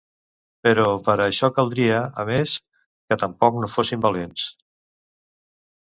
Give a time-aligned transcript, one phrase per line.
[0.67, 2.55] Però per a això caldria, a més,
[3.11, 4.51] que tampoc no fossin valents.